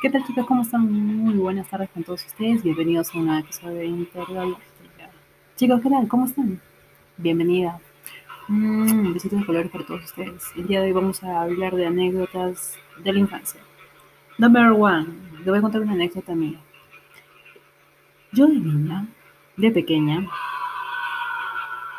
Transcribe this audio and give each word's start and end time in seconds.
¿Qué 0.00 0.08
tal 0.08 0.24
chicos? 0.24 0.46
¿Cómo 0.46 0.62
están? 0.62 0.92
Muy 0.92 1.34
buenas 1.34 1.68
tardes 1.68 1.90
con 1.90 2.04
todos 2.04 2.24
ustedes. 2.24 2.62
Bienvenidos 2.62 3.12
a 3.12 3.18
una 3.18 3.40
episodio 3.40 3.78
de 3.78 3.86
Interior. 3.86 4.56
Chicos, 5.56 5.80
¿qué 5.80 5.90
tal? 5.90 6.06
¿Cómo 6.06 6.26
están? 6.26 6.60
Bienvenida. 7.16 7.80
Mm, 8.46 9.06
un 9.06 9.14
besito 9.14 9.34
de 9.34 9.44
colores 9.44 9.72
para 9.72 9.84
todos 9.84 10.04
ustedes. 10.04 10.44
El 10.56 10.68
día 10.68 10.80
de 10.80 10.86
hoy 10.86 10.92
vamos 10.92 11.24
a 11.24 11.42
hablar 11.42 11.74
de 11.74 11.86
anécdotas 11.86 12.78
de 13.02 13.12
la 13.12 13.18
infancia. 13.18 13.60
Number 14.38 14.70
one. 14.78 15.08
Le 15.44 15.50
voy 15.50 15.58
a 15.58 15.62
contar 15.62 15.80
una 15.80 15.94
anécdota 15.94 16.36
mía. 16.36 16.60
Yo 18.30 18.46
de 18.46 18.60
niña, 18.60 19.08
de 19.56 19.72
pequeña, 19.72 20.24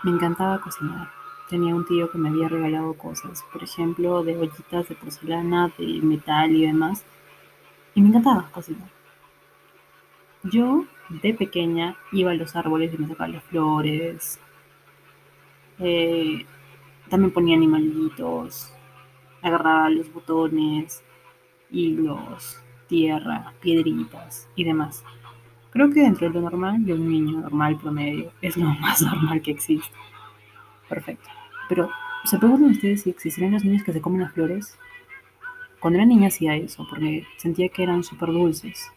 me 0.03 0.11
encantaba 0.11 0.61
cocinar. 0.61 1.09
Tenía 1.49 1.75
un 1.75 1.85
tío 1.85 2.09
que 2.09 2.17
me 2.17 2.29
había 2.29 2.47
regalado 2.47 2.93
cosas, 2.93 3.43
por 3.51 3.61
ejemplo, 3.63 4.23
de 4.23 4.37
ollitas 4.37 4.87
de 4.87 4.95
porcelana, 4.95 5.73
de 5.77 5.99
metal 6.01 6.55
y 6.55 6.67
demás. 6.67 7.03
Y 7.95 8.01
me 8.01 8.09
encantaba 8.09 8.49
cocinar. 8.51 8.89
Yo, 10.43 10.85
de 11.09 11.33
pequeña, 11.33 11.95
iba 12.11 12.31
a 12.31 12.35
los 12.35 12.55
árboles 12.55 12.93
y 12.93 12.97
me 12.97 13.07
sacaba 13.07 13.29
las 13.29 13.43
flores. 13.43 14.39
Eh, 15.79 16.45
también 17.09 17.31
ponía 17.31 17.55
animalitos. 17.55 18.73
Agarraba 19.41 19.89
los 19.89 20.11
botones, 20.11 21.03
hilos, 21.69 22.61
tierra, 22.87 23.53
piedritas 23.61 24.49
y 24.55 24.63
demás. 24.63 25.03
Creo 25.71 25.89
que 25.89 26.01
dentro 26.01 26.27
de 26.27 26.33
lo 26.33 26.41
normal, 26.41 26.85
de 26.85 26.93
un 26.93 27.09
niño 27.09 27.41
normal 27.41 27.77
promedio, 27.77 28.31
es 28.41 28.57
lo 28.57 28.65
más 28.79 29.01
normal 29.01 29.41
que 29.41 29.51
existe. 29.51 29.95
Perfecto. 30.87 31.29
Pero, 31.69 31.89
¿se 32.25 32.37
preguntan 32.37 32.71
ustedes 32.71 33.01
si 33.01 33.09
existirán 33.09 33.53
los 33.53 33.63
niños 33.63 33.83
que 33.83 33.93
se 33.93 34.01
comen 34.01 34.21
las 34.21 34.33
flores? 34.33 34.77
Cuando 35.83 35.99
era 35.99 36.05
niña 36.05 36.29
hacía 36.29 36.55
eso, 36.55 36.87
porque 36.89 37.27
sentía 37.35 37.67
que 37.67 37.83
eran 37.83 38.05
súper 38.05 38.29
dulces. 38.29 38.89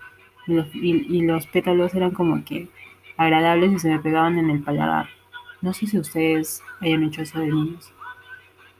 Y 0.46 1.20
los, 1.22 1.44
pétalos 1.48 1.92
eran 1.96 2.12
como 2.12 2.44
que 2.44 2.68
agradables 3.16 3.72
y 3.72 3.78
se 3.80 3.88
me 3.88 3.98
pegaban 3.98 4.38
en 4.38 4.50
el 4.50 4.62
paladar. 4.62 5.08
No 5.62 5.72
sé 5.72 5.88
si 5.88 5.98
ustedes 5.98 6.62
hayan 6.80 7.02
hecho 7.02 7.22
eso 7.22 7.40
de 7.40 7.48
niños. 7.48 7.92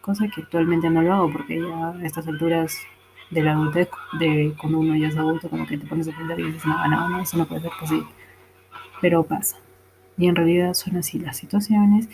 Cosa 0.02 0.28
que 0.28 0.42
actualmente 0.42 0.88
no 0.88 1.02
lo 1.02 1.14
hago 1.14 1.32
porque 1.32 1.60
ya 1.60 1.88
a 1.88 2.04
estas 2.04 2.28
alturas 2.28 2.78
de 3.30 3.42
la 3.42 3.54
adultez, 3.54 3.88
de 4.20 4.54
cuando 4.56 4.78
uno 4.78 4.94
ya 4.94 5.08
es 5.08 5.16
adulto, 5.16 5.50
como 5.50 5.66
que 5.66 5.76
te 5.76 5.88
pones 5.88 6.06
a 6.06 6.16
pensar 6.16 6.38
y 6.38 6.44
dices, 6.44 6.64
no, 6.64 6.86
no, 6.86 7.08
no, 7.08 7.20
eso 7.20 7.36
no 7.36 7.46
puede 7.46 7.62
ser 7.62 7.72
posible. 7.80 8.06
Pero 9.00 9.24
pasa. 9.24 9.56
Y 10.16 10.28
en 10.28 10.36
realidad 10.36 10.74
son 10.74 10.96
así 10.96 11.18
las 11.18 11.38
situaciones 11.38 12.08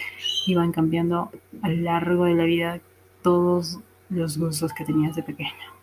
y 0.47 0.55
van 0.55 0.73
cambiando 0.73 1.31
a 1.61 1.69
lo 1.69 1.83
largo 1.83 2.25
de 2.25 2.35
la 2.35 2.45
vida 2.45 2.81
todos 3.21 3.79
los 4.09 4.39
gustos 4.39 4.73
que 4.73 4.87
tenías 4.87 5.15
de 5.17 5.23
pequeño. 5.23 5.82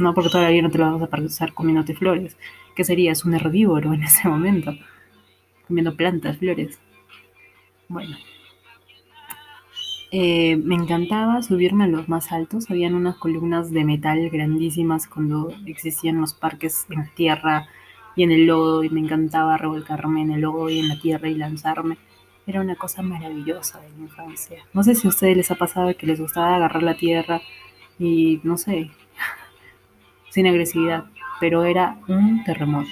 No 0.00 0.14
porque 0.14 0.30
todavía 0.30 0.62
no 0.62 0.70
te 0.70 0.78
lo 0.78 0.90
vas 0.92 1.02
a 1.02 1.06
pasar 1.08 1.52
comiéndote 1.52 1.94
flores, 1.94 2.38
que 2.74 2.84
serías 2.84 3.26
un 3.26 3.34
herbívoro 3.34 3.92
en 3.92 4.02
ese 4.02 4.28
momento, 4.28 4.72
comiendo 5.68 5.94
plantas, 5.94 6.38
flores. 6.38 6.80
Bueno, 7.86 8.16
eh, 10.10 10.56
me 10.56 10.74
encantaba 10.74 11.42
subirme 11.42 11.84
a 11.84 11.88
los 11.88 12.08
más 12.08 12.32
altos. 12.32 12.70
Habían 12.70 12.94
unas 12.94 13.16
columnas 13.16 13.70
de 13.70 13.84
metal 13.84 14.30
grandísimas 14.30 15.06
cuando 15.06 15.52
existían 15.66 16.18
los 16.18 16.32
parques 16.32 16.86
en 16.88 17.12
tierra 17.14 17.68
y 18.16 18.22
en 18.22 18.30
el 18.30 18.46
lodo 18.46 18.82
y 18.82 18.88
me 18.88 19.00
encantaba 19.00 19.58
revolcarme 19.58 20.22
en 20.22 20.32
el 20.32 20.40
lodo 20.40 20.70
y 20.70 20.78
en 20.78 20.88
la 20.88 20.98
tierra 20.98 21.28
y 21.28 21.34
lanzarme. 21.34 21.98
Era 22.46 22.62
una 22.62 22.74
cosa 22.74 23.02
maravillosa 23.02 23.80
de 23.80 23.90
mi 23.90 24.04
infancia. 24.04 24.64
No 24.72 24.82
sé 24.82 24.94
si 24.94 25.06
a 25.06 25.10
ustedes 25.10 25.36
les 25.36 25.50
ha 25.50 25.56
pasado 25.56 25.94
que 25.94 26.06
les 26.06 26.18
gustaba 26.18 26.56
agarrar 26.56 26.82
la 26.82 26.96
tierra 26.96 27.42
y 27.98 28.40
no 28.44 28.56
sé, 28.56 28.90
sin 30.30 30.46
agresividad, 30.46 31.04
pero 31.38 31.64
era 31.64 31.98
un 32.08 32.42
terremoto. 32.44 32.90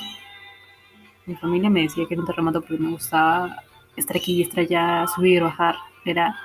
Mi 1.26 1.34
familia 1.36 1.70
me 1.70 1.82
decía 1.82 2.06
que 2.06 2.14
era 2.14 2.22
un 2.22 2.26
terremoto 2.26 2.60
porque 2.60 2.82
me 2.82 2.90
gustaba 2.90 3.62
estar 3.96 4.16
aquí 4.16 4.34
y 4.34 4.42
estar 4.42 4.60
allá, 4.60 5.06
subir, 5.06 5.42
bajar. 5.42 5.76
Era 6.04 6.36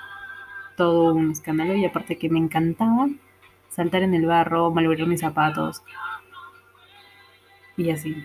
todo 0.75 1.13
un 1.13 1.31
escándalo 1.31 1.75
y 1.75 1.85
aparte 1.85 2.17
que 2.17 2.29
me 2.29 2.39
encantaba 2.39 3.07
saltar 3.69 4.03
en 4.03 4.13
el 4.13 4.25
barro, 4.25 4.71
malograr 4.71 5.07
mis 5.07 5.21
zapatos 5.21 5.83
y 7.77 7.89
así. 7.89 8.15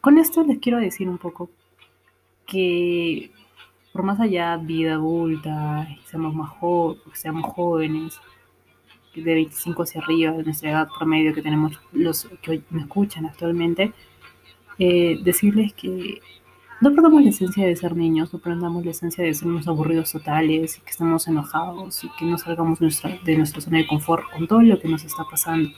Con 0.00 0.16
esto 0.16 0.42
les 0.44 0.58
quiero 0.58 0.78
decir 0.78 1.08
un 1.08 1.18
poco 1.18 1.50
que 2.46 3.30
por 3.92 4.02
más 4.02 4.20
allá 4.20 4.56
vida 4.56 4.94
adulta, 4.94 5.88
seamos 6.04 6.34
más 6.34 6.52
seamos 7.12 7.52
jóvenes, 7.52 8.20
de 9.14 9.34
25 9.34 9.82
hacia 9.82 10.00
arriba, 10.00 10.32
de 10.32 10.44
nuestra 10.44 10.70
edad 10.70 10.88
promedio 10.96 11.34
que 11.34 11.42
tenemos 11.42 11.80
los 11.92 12.28
que 12.42 12.62
me 12.70 12.82
escuchan 12.82 13.26
actualmente, 13.26 13.92
eh, 14.78 15.18
decirles 15.22 15.72
que 15.74 16.20
no 16.80 16.94
perdamos 16.94 17.22
la 17.22 17.28
esencia 17.28 17.66
de 17.66 17.76
ser 17.76 17.94
niños, 17.94 18.32
no 18.32 18.38
perdamos 18.38 18.84
la 18.84 18.92
esencia 18.92 19.22
de 19.22 19.34
ser 19.34 19.48
unos 19.48 19.68
aburridos 19.68 20.12
totales 20.12 20.78
y 20.78 20.80
que 20.80 20.90
estemos 20.90 21.28
enojados 21.28 22.04
y 22.04 22.10
que 22.18 22.24
no 22.24 22.38
salgamos 22.38 22.78
de 22.78 23.36
nuestra 23.36 23.60
zona 23.60 23.78
de 23.78 23.86
confort 23.86 24.24
con 24.32 24.46
todo 24.46 24.62
lo 24.62 24.78
que 24.80 24.88
nos 24.88 25.04
está 25.04 25.24
pasando. 25.30 25.68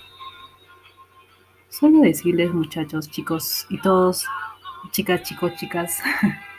Solo 1.69 2.03
decirles, 2.03 2.53
muchachos, 2.53 3.11
chicos 3.11 3.67
y 3.69 3.81
todos, 3.81 4.27
chicas, 4.93 5.23
chicos, 5.23 5.55
chicas, 5.57 5.99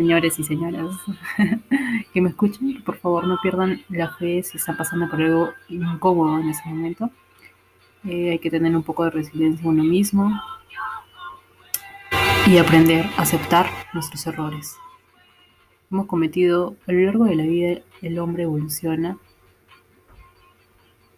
señores 0.00 0.38
y 0.38 0.44
señoras 0.44 0.96
que 2.14 2.20
me 2.22 2.30
escuchen, 2.30 2.82
por 2.82 2.96
favor 2.96 3.26
no 3.26 3.36
pierdan 3.42 3.82
la 3.90 4.08
fe 4.14 4.42
si 4.42 4.56
están 4.56 4.78
pasando 4.78 5.10
por 5.10 5.20
algo 5.20 5.50
incómodo 5.68 6.40
en 6.40 6.48
ese 6.48 6.62
momento. 6.66 7.10
Eh, 8.04 8.30
hay 8.30 8.38
que 8.38 8.50
tener 8.50 8.74
un 8.74 8.82
poco 8.82 9.04
de 9.04 9.10
resiliencia 9.10 9.62
en 9.62 9.68
uno 9.68 9.84
mismo, 9.84 10.32
y 12.46 12.56
aprender 12.56 13.04
a 13.18 13.22
aceptar 13.22 13.66
nuestros 13.92 14.26
errores. 14.26 14.78
Hemos 15.90 16.06
cometido, 16.06 16.76
a 16.88 16.92
lo 16.92 17.00
largo 17.04 17.24
de 17.26 17.36
la 17.36 17.44
vida, 17.44 17.82
el 18.00 18.18
hombre 18.18 18.44
evoluciona 18.44 19.18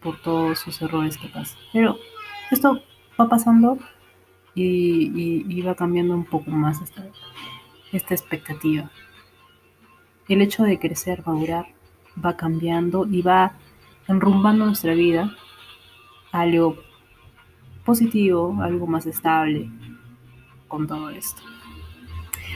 por 0.03 0.21
todos 0.22 0.59
sus 0.59 0.82
errores 0.82 1.16
que 1.16 1.28
pasan. 1.28 1.59
Pero 1.72 1.97
esto 2.50 2.82
va 3.19 3.28
pasando 3.28 3.78
y, 4.56 5.62
va 5.62 5.76
cambiando 5.76 6.15
un 6.15 6.25
poco 6.25 6.50
más 6.50 6.82
esta, 6.82 7.06
esta 7.92 8.14
expectativa. 8.14 8.91
El 10.28 10.41
hecho 10.41 10.64
de 10.64 10.78
crecer, 10.78 11.22
madurar, 11.26 11.66
va 12.25 12.36
cambiando 12.36 13.06
y 13.06 13.22
va 13.22 13.53
enrumbando 14.08 14.66
nuestra 14.66 14.94
vida 14.94 15.34
a 16.32 16.41
algo 16.41 16.76
positivo, 17.84 18.56
algo 18.62 18.86
más 18.86 19.06
estable, 19.06 19.70
con 20.69 20.86
todo 20.86 21.10
esto. 21.10 21.42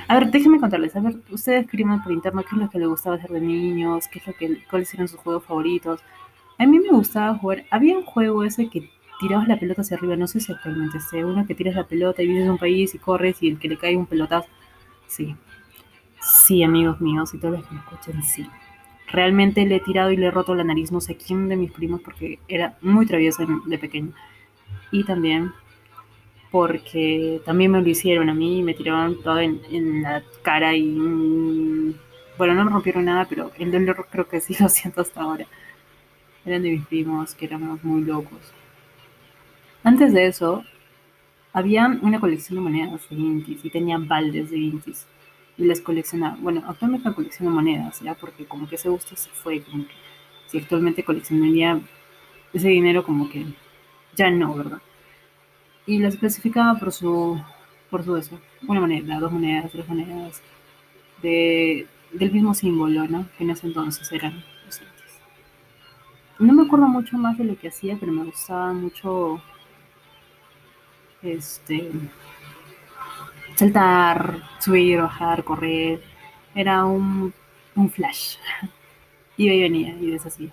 A 0.09 0.19
ver, 0.19 0.31
déjenme 0.31 0.61
contarles, 0.61 0.95
a 0.95 1.01
ver, 1.01 1.17
ustedes 1.31 1.65
escriban 1.65 2.03
por 2.03 2.13
interno 2.13 2.43
qué 2.43 2.55
es 2.55 2.63
lo 2.63 2.71
que 2.71 2.79
les 2.79 2.89
gustaba 2.89 3.17
hacer 3.17 3.31
de 3.31 3.41
niños, 3.41 4.07
qué 4.09 4.21
es 4.21 4.27
lo 4.27 4.35
que, 4.35 4.65
cuáles 4.71 4.93
eran 4.95 5.09
sus 5.09 5.19
juegos 5.19 5.45
favoritos. 5.45 6.01
A 6.59 6.67
mí 6.67 6.79
me 6.79 6.91
gustaba 6.91 7.37
jugar, 7.37 7.65
había 7.71 7.99
un 7.99 8.05
juego 8.05 8.45
ese 8.45 8.71
que 8.71 8.89
tirabas 9.19 9.49
la 9.49 9.59
pelota 9.59 9.81
hacia 9.81 9.97
arriba, 9.97 10.17
no 10.17 10.29
sé 10.29 10.41
si 10.41 10.53
actualmente 10.53 11.01
sé, 11.01 11.25
uno 11.25 11.47
que 11.47 11.55
tiras 11.55 11.75
la 11.75 11.85
pelota 11.85 12.23
y 12.23 12.29
vienes 12.29 12.49
a 12.49 12.53
un 12.53 12.59
país 12.59 12.95
y 12.95 12.99
corres 12.99 13.43
y 13.43 13.49
el 13.49 13.59
que 13.59 13.69
le 13.69 13.77
cae 13.77 13.97
un 13.97 14.07
pelotazo. 14.07 14.49
Sí, 15.09 15.35
sí, 16.21 16.63
amigos 16.63 17.01
míos 17.01 17.33
y 17.35 17.39
todos 17.39 17.59
los 17.59 17.67
que 17.67 17.75
me 17.75 17.81
escuchen, 17.81 18.23
sí. 18.23 18.49
Realmente 19.09 19.65
le 19.65 19.77
he 19.77 19.81
tirado 19.81 20.11
y 20.11 20.17
le 20.17 20.27
he 20.27 20.31
roto 20.31 20.55
la 20.55 20.65
nariz, 20.65 20.91
no 20.91 21.01
sé 21.01 21.17
quién 21.17 21.49
de 21.49 21.57
mis 21.57 21.71
primos, 21.71 22.01
porque 22.01 22.41
era 22.49 22.77
muy 22.81 23.07
travieso 23.07 23.47
de 23.67 23.79
pequeño. 23.79 24.13
Y 24.91 25.05
también 25.05 25.53
porque 26.51 27.43
también 27.45 27.71
me 27.71 27.83
lo 27.83 27.89
hicieron 27.89 28.31
a 28.31 28.35
mí, 28.35 28.63
me 28.63 28.73
tiraban 28.73 29.17
todo 29.23 29.39
en, 29.41 30.03
la 30.03 30.23
cara 30.43 30.75
y... 30.75 30.85
Mm, 30.85 31.95
bueno, 32.39 32.55
no 32.55 32.65
me 32.65 32.71
rompieron 32.71 33.05
nada, 33.05 33.27
pero 33.29 33.51
el 33.59 33.71
dolor 33.71 34.09
creo 34.11 34.29
que 34.29 34.41
sí 34.41 34.57
lo 34.61 34.69
siento 34.69 35.01
hasta 35.01 35.21
ahora. 35.21 35.47
Eran 36.45 36.63
de 36.63 36.71
mis 36.71 36.87
primos, 36.87 37.35
que 37.35 37.47
éramos 37.47 37.83
muy 37.85 38.03
locos. 38.03 38.41
Antes 39.83 40.13
de 40.13 40.27
eso, 40.27 40.65
había 41.57 41.87
una 42.03 42.21
colección 42.21 42.57
de 42.57 42.63
monedas 42.63 43.09
de 43.09 43.17
Intis 43.17 43.65
y 43.65 43.71
tenían 43.71 44.07
baldes 44.07 44.51
de 44.51 44.59
Intis 44.59 45.07
y 45.59 45.65
les 45.65 45.81
coleccionaba. 45.81 46.37
Bueno, 46.41 46.63
actualmente 46.67 47.09
no 47.09 47.15
colecciono 47.15 47.51
monedas, 47.51 48.01
¿ya? 48.01 48.15
Porque 48.15 48.45
como 48.47 48.69
que 48.69 48.77
ese 48.77 48.89
gusto 48.89 49.17
se 49.17 49.31
fue, 49.31 49.63
como 49.63 49.85
que 49.87 49.95
si 50.49 50.59
actualmente 50.59 51.05
coleccionaría 51.05 51.81
ese 52.53 52.69
dinero 52.69 53.05
como 53.05 53.29
que 53.31 53.47
ya 54.15 54.31
no, 54.31 54.55
¿verdad? 54.55 54.81
y 55.87 55.99
las 55.99 56.17
clasificaba 56.17 56.79
por 56.79 56.93
su, 56.93 57.41
por 57.91 58.05
su 58.05 58.17
eso, 58.17 58.39
una 58.67 58.81
moneda, 58.81 59.21
dos 59.21 59.33
monedas, 59.33 59.71
tres 59.71 59.89
monedas, 59.89 60.43
de, 61.23 61.87
del 62.13 62.33
mismo 62.33 62.55
símbolo, 62.55 63.07
¿no? 63.07 63.27
Que 63.39 63.45
en 63.45 63.51
ese 63.51 63.69
entonces 63.69 64.11
eran 64.13 64.45
los 64.67 64.83
No 66.41 66.53
me 66.53 66.65
acuerdo 66.65 66.89
mucho 66.89 67.17
más 67.17 67.39
de 67.39 67.45
lo 67.45 67.57
que 67.57 67.69
hacía, 67.69 67.97
pero 67.99 68.13
me 68.13 68.25
gustaba 68.25 68.73
mucho 68.73 69.41
este 71.23 71.91
saltar, 73.57 74.43
subir, 74.61 75.01
bajar, 75.01 75.45
correr. 75.45 76.01
Era 76.55 76.85
un, 76.85 77.33
un 77.75 77.91
flash. 77.91 78.37
Iba 79.37 79.55
y 79.55 79.63
venía 79.63 79.95
y 80.01 80.11
deshacía. 80.11 80.53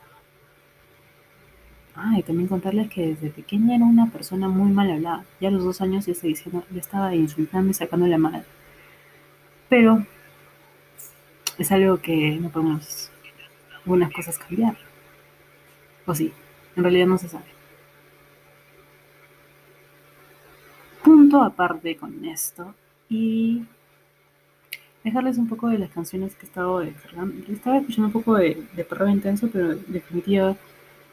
Ah, 1.95 2.15
y 2.18 2.24
también 2.24 2.48
contarles 2.48 2.89
que 2.89 3.10
desde 3.10 3.30
pequeña 3.30 3.75
era 3.75 3.86
una 3.86 4.10
persona 4.10 4.48
muy 4.48 4.71
mal 4.71 4.89
hablada. 4.92 5.25
Ya 5.39 5.50
a 5.50 5.51
los 5.51 5.63
dos 5.63 5.81
años 5.81 6.06
ya, 6.06 6.13
diciendo, 6.13 6.63
ya 6.71 6.80
estaba 6.80 7.13
insultando 7.16 7.69
y 7.71 7.74
sacando 7.74 8.07
la 8.07 8.18
madre. 8.18 8.44
Pero 9.69 10.06
es 11.57 11.71
algo 11.71 11.98
que 12.01 12.38
no 12.42 12.50
podemos 12.50 13.12
algunas 13.83 14.12
cosas 14.12 14.38
cambiar. 14.39 14.75
O 16.06 16.16
sí, 16.16 16.33
en 16.75 16.83
realidad 16.83 17.07
no 17.07 17.18
se 17.18 17.30
sabe. 17.30 17.52
Punto 21.33 21.47
aparte 21.47 21.97
con 21.97 22.24
esto. 22.25 22.75
Y 23.09 23.63
dejarles 25.03 25.39
un 25.39 25.50
poco 25.50 25.68
de 25.68 25.80
las 25.80 25.89
canciones 25.89 26.35
que 26.35 26.45
he 26.45 26.50
estado 26.50 26.81
descargando. 26.81 27.51
Estaba 27.51 27.77
escuchando 27.80 28.06
un 28.06 28.13
poco 28.13 28.35
de, 28.35 28.63
de 28.75 28.83
perreo 28.83 29.07
intenso, 29.09 29.50
pero 29.51 29.71
en 29.71 29.83
definitiva 29.91 30.56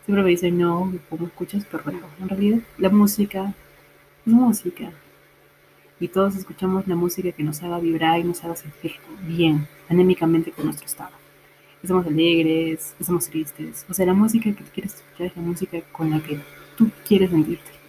siempre 0.04 0.22
me 0.22 0.28
dicen, 0.28 0.58
no, 0.58 0.92
¿cómo 1.08 1.26
escuchas 1.26 1.64
perreo? 1.64 2.02
En 2.20 2.28
realidad, 2.28 2.58
la 2.76 2.90
música 2.90 3.54
es 4.26 4.32
música. 4.34 4.92
Y 5.98 6.08
todos 6.08 6.36
escuchamos 6.36 6.86
la 6.86 6.96
música 6.96 7.32
que 7.32 7.42
nos 7.42 7.62
haga 7.62 7.78
vibrar 7.78 8.20
y 8.20 8.24
nos 8.24 8.44
haga 8.44 8.56
sentir 8.56 8.92
bien, 9.26 9.66
anémicamente 9.88 10.50
con 10.52 10.66
nuestro 10.66 10.84
estado. 10.84 11.16
Estamos 11.82 12.06
alegres, 12.06 12.94
estamos 13.00 13.26
tristes. 13.30 13.86
O 13.88 13.94
sea, 13.94 14.04
la 14.04 14.12
música 14.12 14.52
que 14.52 14.64
quieres 14.64 14.96
escuchar 14.96 15.28
es 15.28 15.36
la 15.36 15.42
música 15.42 15.80
con 15.92 16.10
la 16.10 16.20
que 16.20 16.38
tú 16.76 16.90
quieres 17.08 17.30
sentirte. 17.30 17.79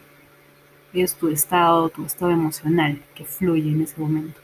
Es 0.94 1.16
tu 1.16 1.30
estado, 1.30 1.90
tu 1.90 2.06
estado 2.06 2.32
emocional 2.32 3.02
que 3.16 3.26
fluye 3.26 3.72
en 3.72 3.82
ese 3.82 4.00
momento. 4.00 4.40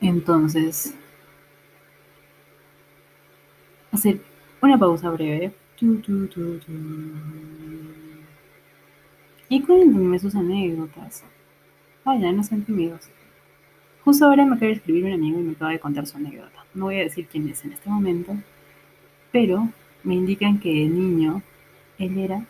Entonces, 0.00 0.94
hacer 3.92 4.20
una 4.60 4.78
pausa 4.78 5.10
breve. 5.10 5.52
Y 9.48 9.62
cuéntenme 9.62 10.18
sus 10.18 10.34
anécdotas. 10.34 11.24
Vaya, 12.04 12.32
no 12.32 12.42
sean 12.42 12.62
tímidos. 12.64 13.08
Justo 14.04 14.26
ahora 14.26 14.44
me 14.44 14.56
acaba 14.56 14.68
de 14.68 14.74
escribir 14.74 15.04
un 15.06 15.12
amigo 15.12 15.40
y 15.40 15.42
me 15.42 15.52
acaba 15.52 15.70
de 15.70 15.80
contar 15.80 16.06
su 16.06 16.18
anécdota. 16.18 16.64
No 16.74 16.84
voy 16.86 16.96
a 16.96 17.04
decir 17.04 17.26
quién 17.30 17.48
es 17.48 17.64
en 17.64 17.72
este 17.72 17.88
momento, 17.88 18.36
pero 19.32 19.68
me 20.04 20.14
indican 20.14 20.58
que 20.58 20.84
el 20.84 20.94
niño, 20.94 21.42
él 21.98 22.18
era 22.18 22.44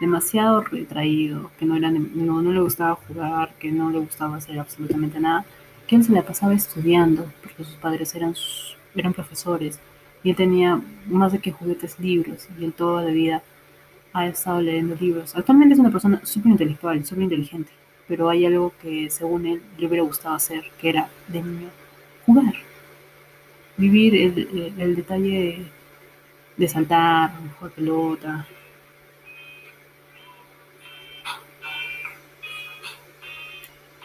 demasiado 0.00 0.62
retraído, 0.62 1.50
que 1.58 1.66
no, 1.66 1.76
era, 1.76 1.90
no, 1.90 2.42
no 2.42 2.52
le 2.52 2.60
gustaba 2.60 2.94
jugar, 2.94 3.54
que 3.58 3.72
no 3.72 3.90
le 3.90 3.98
gustaba 3.98 4.36
hacer 4.36 4.58
absolutamente 4.58 5.18
nada 5.18 5.44
que 5.88 5.96
él 5.96 6.04
se 6.04 6.12
la 6.12 6.22
pasaba 6.22 6.54
estudiando, 6.54 7.32
porque 7.42 7.64
sus 7.64 7.74
padres 7.76 8.14
eran, 8.14 8.34
eran 8.94 9.14
profesores, 9.14 9.80
y 10.22 10.30
él 10.30 10.36
tenía 10.36 10.80
más 11.06 11.32
de 11.32 11.38
que 11.38 11.50
juguetes 11.50 11.98
libros, 11.98 12.46
y 12.58 12.64
él 12.64 12.72
toda 12.74 13.02
la 13.02 13.10
vida 13.10 13.42
ha 14.12 14.26
estado 14.26 14.60
leyendo 14.60 14.94
libros. 15.00 15.34
Actualmente 15.34 15.74
es 15.74 15.80
una 15.80 15.90
persona 15.90 16.20
súper 16.24 16.52
intelectual, 16.52 17.04
súper 17.04 17.24
inteligente, 17.24 17.72
pero 18.06 18.28
hay 18.28 18.44
algo 18.44 18.72
que 18.82 19.08
según 19.10 19.46
él 19.46 19.62
le 19.78 19.86
hubiera 19.86 20.04
gustado 20.04 20.34
hacer, 20.34 20.64
que 20.78 20.90
era 20.90 21.08
de 21.26 21.42
niño 21.42 21.68
jugar, 22.26 22.54
vivir 23.78 24.14
el, 24.14 24.74
el 24.78 24.94
detalle 24.94 25.64
de 26.58 26.68
saltar, 26.68 27.32
jugar 27.58 27.72
pelota, 27.72 28.46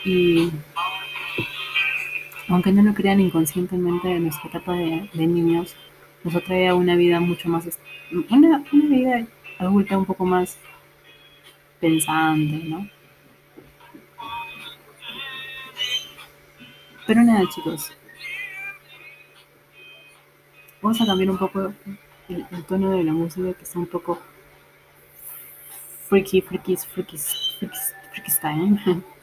y 0.06 0.52
aunque 2.50 2.72
no 2.72 2.84
lo 2.84 2.94
crean 2.94 3.20
inconscientemente, 3.20 4.12
en 4.12 4.24
nuestra 4.24 4.50
etapa 4.50 4.74
de, 4.74 5.10
niños 5.14 5.76
nos 6.24 6.36
atrae 6.36 6.68
a 6.68 6.76
una 6.76 6.96
vida 6.96 7.20
mucho 7.20 7.50
más, 7.50 7.80
una, 8.30 8.64
una 8.72 8.88
vida 8.88 9.28
adulta 9.60 9.98
un 9.98 10.06
poco 10.06 10.26
más 10.26 10.58
pensante, 11.80 12.64
¿no? 12.66 12.88
Pero 17.06 17.22
nada, 17.24 17.42
chicos. 17.50 17.92
Vamos 20.82 21.02
a 21.02 21.06
cambiar 21.06 21.30
un 21.32 21.38
poco 21.38 21.74
el, 22.30 22.64
tono 22.66 22.92
de 22.92 23.04
la 23.04 23.14
música, 23.14 23.54
que 23.54 23.64
está 23.64 23.80
un 23.80 23.88
poco 23.88 24.20
freaky, 26.08 26.42
freaky, 26.42 26.78
freaky, 26.78 27.18
freaky, 27.18 27.78
freaky 28.12 28.31
style. 28.31 29.04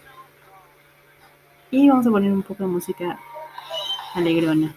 Y 1.73 1.89
vamos 1.89 2.05
a 2.05 2.11
poner 2.11 2.33
un 2.33 2.43
poco 2.43 2.65
de 2.65 2.69
música 2.69 3.17
alegrona. 4.15 4.75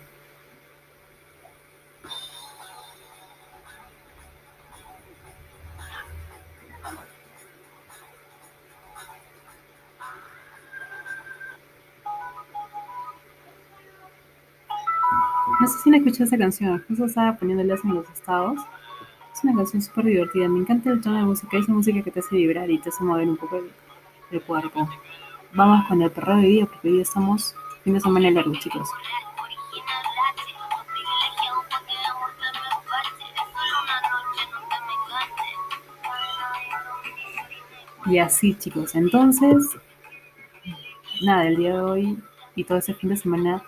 Escuchado 16.14 16.28
esa 16.28 16.38
canción, 16.38 16.84
justo 16.88 17.06
estaba 17.06 17.38
poniéndolas 17.38 17.84
en 17.84 17.96
los 17.96 18.10
estados. 18.10 18.60
Es 19.34 19.44
una 19.44 19.56
canción 19.56 19.82
súper 19.82 20.06
divertida, 20.06 20.48
me 20.48 20.60
encanta 20.60 20.92
el 20.92 21.02
tono 21.02 21.18
de 21.18 21.26
música, 21.26 21.58
esa 21.58 21.72
música 21.72 22.02
que 22.02 22.12
te 22.12 22.20
hace 22.20 22.36
vibrar 22.36 22.70
y 22.70 22.78
te 22.78 22.90
hace 22.90 23.04
mover 23.04 23.28
un 23.28 23.38
poco 23.38 23.62
el 24.32 24.42
cuerpo 24.42 24.88
vamos 25.54 25.86
con 25.88 26.02
el 26.02 26.12
perro 26.12 26.38
de 26.38 26.48
día 26.48 26.66
porque 26.66 26.90
hoy 26.90 27.02
estamos 27.02 27.56
fin 27.84 27.94
de 27.94 28.00
semana 28.00 28.32
largo, 28.32 28.54
chicos. 28.56 28.90
Y 38.06 38.18
así, 38.18 38.54
chicos. 38.56 38.96
Entonces, 38.96 39.66
nada, 41.22 41.48
el 41.48 41.56
día 41.56 41.74
de 41.74 41.82
hoy 41.82 42.24
y 42.56 42.64
todo 42.64 42.78
ese 42.78 42.94
fin 42.94 43.10
de 43.10 43.18
semana, 43.18 43.64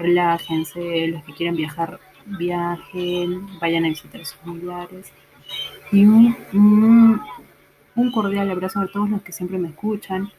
relájense. 0.00 1.08
Los 1.08 1.24
que 1.24 1.34
quieran 1.34 1.56
viajar, 1.56 2.00
viajen, 2.26 3.58
vayan 3.60 3.84
a 3.84 3.88
visitar 3.88 4.20
a 4.20 4.24
sus 4.24 4.36
familiares. 4.36 5.12
Y 5.92 6.04
un, 6.04 6.36
un, 7.96 8.12
cordial 8.12 8.50
abrazo 8.50 8.80
a 8.80 8.86
todos 8.86 9.10
los 9.10 9.22
que 9.22 9.32
siempre 9.32 9.58
me 9.58 9.68
escuchan. 9.68 10.30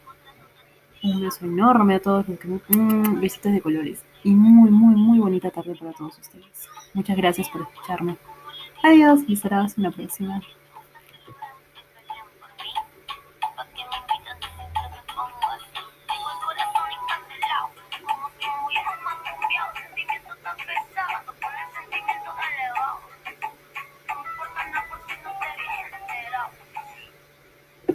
Un 1.03 1.21
beso 1.21 1.45
enorme 1.45 1.95
a 1.95 1.99
todos 1.99 2.27
los 2.27 2.39
que 2.39 2.47
mm, 2.47 3.19
besitos 3.19 3.51
de 3.53 3.61
colores. 3.61 4.03
Y 4.23 4.31
muy, 4.31 4.69
muy, 4.69 4.95
muy 4.95 5.19
bonita 5.19 5.49
tarde 5.49 5.75
para 5.75 5.93
todos 5.93 6.17
ustedes. 6.19 6.69
Muchas 6.93 7.17
gracias 7.17 7.49
por 7.49 7.61
escucharme. 7.61 8.17
Adiós 8.83 9.21
y 9.27 9.35
será 9.35 9.61
hasta 9.61 9.81
la 9.81 9.91
próxima. 9.91 10.41